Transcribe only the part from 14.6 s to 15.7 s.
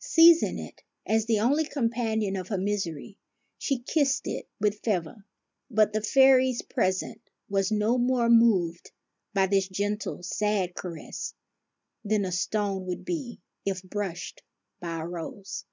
by a rose.